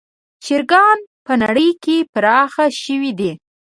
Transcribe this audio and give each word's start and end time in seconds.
چرګان 0.43 0.97
په 1.25 1.33
نړۍ 1.43 1.69
کې 1.83 1.97
پراخ 2.13 2.53
شوي 2.83 3.11
دي. 3.19 3.31